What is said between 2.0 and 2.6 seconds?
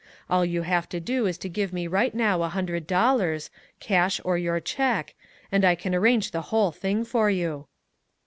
now a